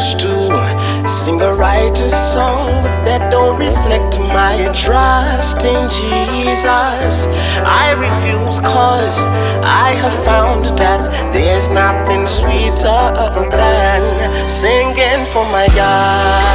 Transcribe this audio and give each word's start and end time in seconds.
Used 0.00 0.20
to 0.20 1.06
sing 1.06 1.42
or 1.42 1.56
write 1.56 2.00
a 2.00 2.10
song 2.10 2.80
that 3.04 3.30
don't 3.30 3.58
reflect 3.58 4.18
my 4.18 4.56
trust 4.72 5.62
in 5.62 5.76
Jesus. 5.90 7.26
I 7.60 7.92
refuse 7.92 8.60
cause 8.60 9.26
I 9.60 9.92
have 10.00 10.16
found 10.24 10.64
that 10.78 11.04
there's 11.34 11.68
nothing 11.68 12.26
sweeter 12.26 13.02
than 13.50 14.48
singing 14.48 15.26
for 15.26 15.44
my 15.44 15.68
God. 15.76 16.49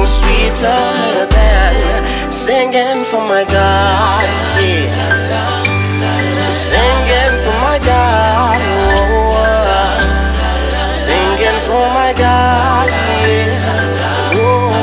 Nothing 0.00 0.06
sweeter 0.06 1.26
than 1.28 2.32
singing 2.32 3.04
for 3.04 3.20
my 3.20 3.44
God. 3.44 4.24
Yeah. 4.58 6.50
Singing 6.50 7.36
for 7.44 7.56
my 7.60 7.78
God. 7.84 8.60
Oh, 8.96 9.30
singing 10.90 11.60
for 11.60 11.86
my 11.94 12.12
God. 12.16 12.88
Yeah. 12.88 14.32
Oh, 14.34 14.74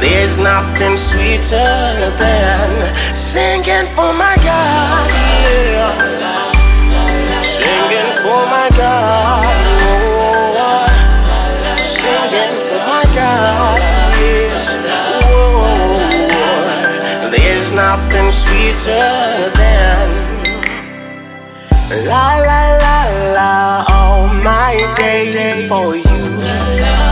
there's 0.00 0.36
nothing 0.38 0.96
sweeter 0.96 2.10
than 2.18 2.94
singing 3.14 3.86
for 3.86 4.12
my 4.12 4.36
God. 4.42 5.03
Nothing 17.74 18.30
sweeter 18.30 19.50
than. 19.58 20.08
La 22.06 22.38
la 22.38 22.62
la 22.82 22.98
la, 23.34 23.84
all 23.88 24.28
my 24.28 24.92
days 24.96 25.68
for 25.68 25.96
you. 25.96 27.03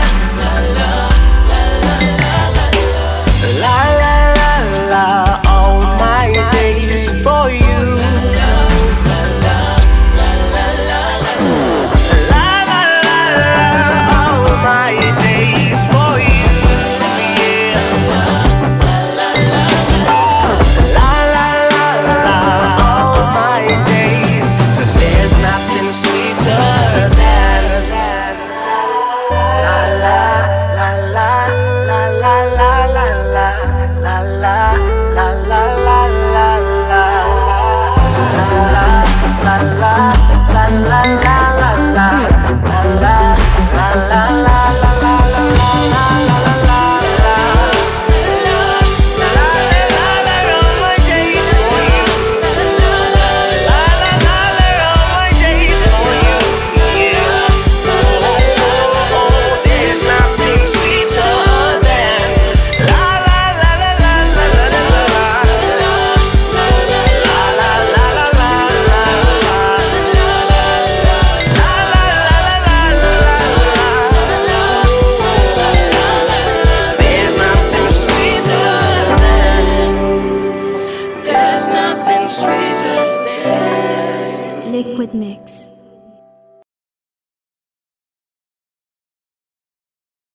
Liquid 84.82 85.14
Mix. 85.14 85.71